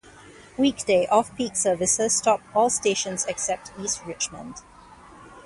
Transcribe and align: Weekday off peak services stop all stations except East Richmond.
Weekday 0.57 1.05
off 1.11 1.35
peak 1.35 1.55
services 1.55 2.17
stop 2.17 2.41
all 2.55 2.71
stations 2.71 3.23
except 3.25 3.71
East 3.79 4.03
Richmond. 4.03 4.55